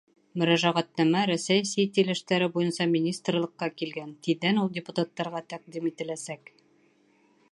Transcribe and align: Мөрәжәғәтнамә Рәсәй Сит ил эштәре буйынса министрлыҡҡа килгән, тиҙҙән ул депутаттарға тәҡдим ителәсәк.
Мөрәжәғәтнамә 0.41 1.19
Рәсәй 1.31 1.65
Сит 1.71 1.99
ил 2.03 2.09
эштәре 2.13 2.47
буйынса 2.55 2.87
министрлыҡҡа 2.95 3.69
килгән, 3.83 4.11
тиҙҙән 4.29 4.63
ул 4.65 4.73
депутаттарға 4.81 5.45
тәҡдим 5.53 5.89
ителәсәк. 5.93 6.53